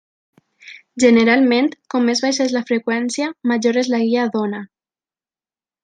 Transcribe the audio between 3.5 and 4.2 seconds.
major és la